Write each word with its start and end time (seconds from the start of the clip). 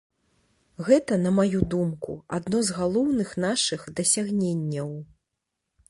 Гэта, 0.87 1.17
на 1.25 1.33
маю 1.41 1.59
думку, 1.75 2.11
адно 2.39 2.63
з 2.71 2.81
галоўных 2.81 3.29
нашых 3.49 3.81
дасягненняў. 4.01 4.91